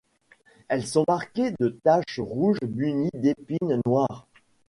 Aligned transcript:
Elles 0.67 0.87
sont 0.87 1.05
marquées 1.07 1.51
de 1.59 1.77
taches 1.83 2.17
rouges 2.19 2.57
munies 2.67 3.11
d'épines 3.13 3.79
noires. 3.85 4.25